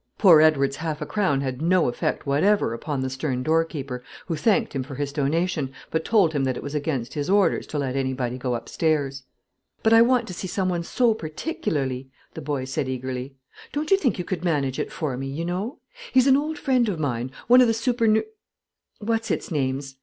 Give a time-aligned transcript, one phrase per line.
[0.17, 4.35] Poor Edward's half a crown had no effect whatever upon the stern door keeper, who
[4.35, 7.77] thanked him for his donation, but told him that it was against his orders to
[7.77, 9.21] let anybody go up stairs.
[9.83, 13.35] "But I want to see some one so particularly," the boy said eagerly.
[13.73, 15.77] "Don't you think you could manage it for me, you know?
[16.11, 18.23] He's an old friend of mine, one of the supernu
[18.97, 19.97] what's its names?"